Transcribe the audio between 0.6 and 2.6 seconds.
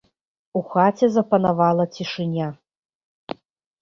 хаце запанавала цішыня.